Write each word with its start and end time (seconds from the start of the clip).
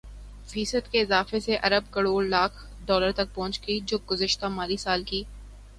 فیصد 0.47 0.87
کے 0.91 1.01
اضافے 1.01 1.39
سے 1.39 1.57
ارب 1.59 1.91
کروڑ 1.93 2.23
لاکھ 2.25 2.57
ڈالر 2.85 3.11
تک 3.15 3.33
پہنچ 3.35 3.61
گئی 3.67 3.79
جو 3.85 3.97
گزشتہ 4.11 4.45
مالی 4.49 4.77
سال 4.79 5.03
کی 5.03 5.23